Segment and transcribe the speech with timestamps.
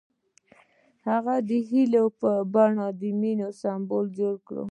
[1.09, 4.57] هغه د هیلې په بڼه د مینې سمبول جوړ کړ.